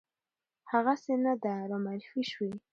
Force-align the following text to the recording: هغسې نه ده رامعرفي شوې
هغسې 0.71 1.13
نه 1.25 1.33
ده 1.43 1.53
رامعرفي 1.69 2.21
شوې 2.31 2.51